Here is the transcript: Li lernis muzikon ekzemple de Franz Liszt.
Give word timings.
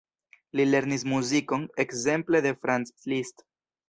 Li 0.59 0.63
lernis 0.69 1.03
muzikon 1.11 1.67
ekzemple 1.83 2.41
de 2.47 2.55
Franz 2.65 2.91
Liszt. 3.13 3.45